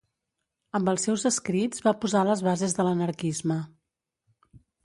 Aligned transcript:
Amb 0.79 0.89
els 0.93 1.05
seus 1.07 1.25
escrits 1.31 1.85
va 1.89 1.95
posar 2.05 2.25
les 2.31 2.43
bases 2.49 2.75
de 2.79 2.89
l'anarquisme. 2.89 3.63